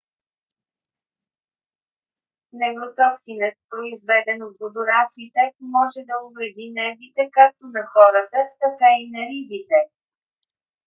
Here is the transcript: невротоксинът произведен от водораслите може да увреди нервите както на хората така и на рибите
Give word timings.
невротоксинът 2.59 3.55
произведен 3.69 4.43
от 4.43 4.55
водораслите 4.59 5.41
може 5.59 5.99
да 6.09 6.23
увреди 6.27 6.71
нервите 6.77 7.29
както 7.33 7.67
на 7.67 7.83
хората 7.93 8.37
така 8.63 8.89
и 9.01 9.11
на 9.11 9.21
рибите 9.29 9.77